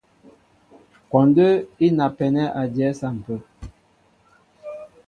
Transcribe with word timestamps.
Kwɔndə́ 1.09 1.51
í 1.85 1.87
napɛnɛ́ 1.97 2.51
a 2.59 2.61
dyɛɛ 2.73 2.91
á 2.95 2.97
sampə̂. 2.99 3.37